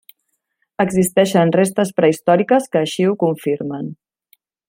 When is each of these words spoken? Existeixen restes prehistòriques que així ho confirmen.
Existeixen 0.83 1.51
restes 1.57 1.91
prehistòriques 2.01 2.67
que 2.73 2.81
així 2.85 3.07
ho 3.11 3.15
confirmen. 3.27 3.87